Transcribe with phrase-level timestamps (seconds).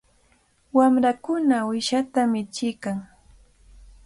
[0.77, 2.97] Wamrakuna uyshata michiykan.